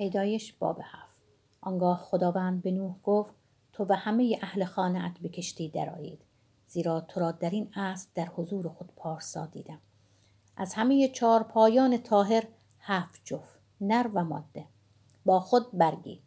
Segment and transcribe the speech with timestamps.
[0.00, 1.22] پیدایش باب هفت.
[1.60, 3.34] آنگاه خداوند به نوح گفت
[3.72, 6.18] تو و همه اهل خانهات به کشتی درآیید
[6.66, 9.78] زیرا تو را در این اصل در حضور خود پارسا دیدم.
[10.56, 12.42] از همه چهار پایان تاهر
[12.80, 14.64] هفت جفت نر و ماده.
[15.24, 16.18] با خود برگیر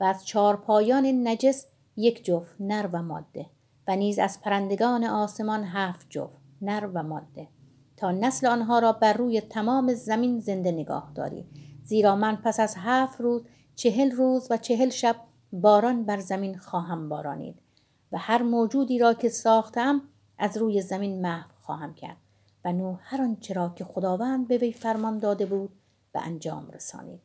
[0.00, 1.66] و از چهار پایان نجس
[1.96, 3.46] یک جفت نر و ماده.
[3.88, 7.48] و نیز از پرندگان آسمان هفت جفت نر و ماده.
[7.96, 11.67] تا نسل آنها را بر روی تمام زمین زنده نگاه داری.
[11.88, 13.42] زیرا من پس از هفت روز
[13.76, 15.16] چهل روز و چهل شب
[15.52, 17.58] باران بر زمین خواهم بارانید
[18.12, 20.02] و هر موجودی را که ساختم
[20.38, 22.16] از روی زمین محو خواهم کرد
[22.64, 25.70] و نوح هر آنچه را که خداوند به وی فرمان داده بود
[26.12, 27.20] به انجام رسانید.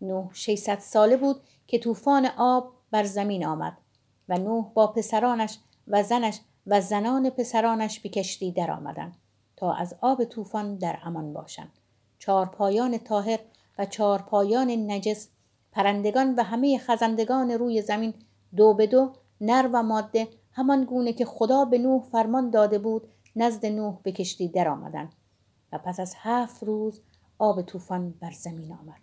[0.00, 3.76] نوح 600 ساله بود که طوفان آب بر زمین آمد
[4.28, 9.16] و نوح با پسرانش و زنش و زنان پسرانش به کشتی درآمدند
[9.56, 11.72] تا از آب طوفان در امان باشند.
[12.52, 13.38] پایان طاهر
[13.78, 13.86] و
[14.18, 15.28] پایان نجس
[15.72, 18.14] پرندگان و همه خزندگان روی زمین
[18.56, 23.08] دو به دو نر و ماده همان گونه که خدا به نوح فرمان داده بود
[23.36, 25.12] نزد نوح به کشتی درآمدند.
[25.72, 27.00] و پس از هفت روز
[27.38, 29.00] آب طوفان بر زمین آمد.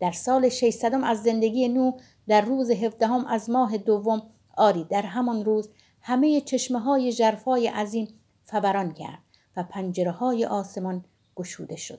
[0.00, 1.94] در سال 600 از زندگی نوح
[2.28, 4.22] در روز هفدهم از ماه دوم
[4.56, 8.08] آری در همان روز همه چشمه های جرفای عظیم
[8.44, 9.18] فوران کرد
[9.56, 11.04] و پنجره های آسمان
[11.36, 11.98] گشوده شد.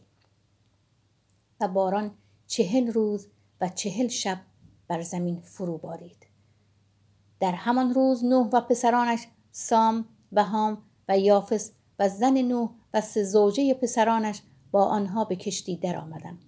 [1.68, 2.12] باران
[2.48, 3.28] چهل روز
[3.62, 4.38] و چهل شب
[4.88, 6.28] بر زمین فرو بارید.
[7.40, 10.78] در همان روز نوح و پسرانش سام و هام
[11.10, 16.46] و یافس و زن نوح و سه زوجه پسرانش با آنها به کشتی درآمدند.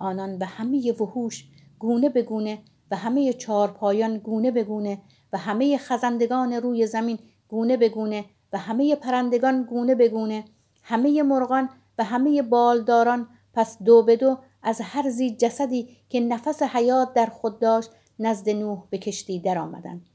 [0.00, 1.48] آنان و همه وحوش
[1.78, 2.58] گونه به گونه
[2.90, 8.58] و همه چارپایان گونه به گونه و همه خزندگان روی زمین گونه به گونه و
[8.58, 10.44] همه پرندگان گونه به گونه
[10.82, 16.62] همه مرغان و همه بالداران پس دو به دو از هر زی جسدی که نفس
[16.62, 20.06] حیات در خود داشت نزد نوح به کشتی درآمدند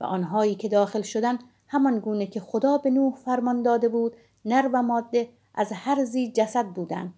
[0.00, 4.70] و آنهایی که داخل شدند همان گونه که خدا به نوح فرمان داده بود نر
[4.72, 7.14] و ماده از هر زی جسد بودند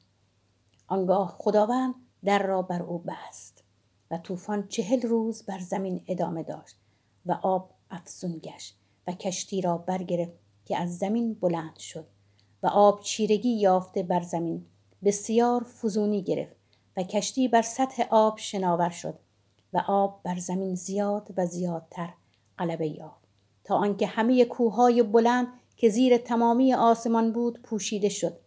[0.89, 3.65] آنگاه خداوند در را بر او بست
[4.11, 6.77] و طوفان چهل روز بر زمین ادامه داشت
[7.27, 10.33] و آب افزون گشت و کشتی را برگرفت
[10.65, 12.07] که از زمین بلند شد
[12.63, 14.67] و آب چیرگی یافته بر زمین.
[15.05, 16.57] بسیار فزونی گرفت.
[16.97, 19.19] و کشتی بر سطح آب شناور شد
[19.73, 22.09] و آب بر زمین زیاد و زیادتر
[22.59, 23.23] غلبه یافت.
[23.65, 28.39] تا آنکه همه کوههای بلند که زیر تمامی آسمان بود پوشیده شد.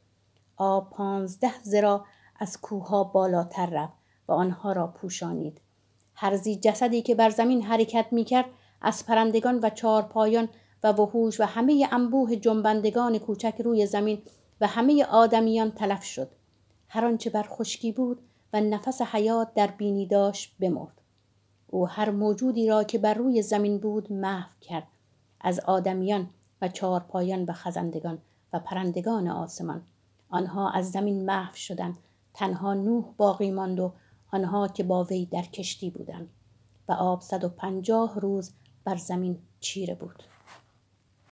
[0.57, 2.06] آب پانزده زرا
[2.39, 3.97] از کوهها بالاتر رفت
[4.28, 5.62] و آنها را پوشانید.
[6.16, 8.45] هرزی جسدی که بر زمین حرکت می‌کرد
[8.81, 10.50] از پرندگان و چارپایان
[10.83, 14.22] و وحوش و همه انبوه جنبندگان کوچک روی زمین
[14.62, 16.31] و همه آدمیان تلف شد.
[16.88, 18.22] هر آنچه بر خشکی بود
[18.55, 21.01] و نفس حیات در بینی داشت بمرد.
[21.67, 24.88] او هر موجودی را که بر روی زمین بود محو کرد.
[25.41, 26.29] از آدمیان
[26.61, 28.17] و چهارپایان و خزندگان
[28.53, 29.81] و پرندگان آسمان.
[30.29, 31.97] آنها از زمین محو شدند.
[32.33, 33.94] تنها نوح باقی ماند و
[34.31, 36.29] آنها که با وی در کشتی بودند.
[36.88, 38.51] و آب صد و پنجاه روز
[38.83, 40.23] بر زمین چیره بود.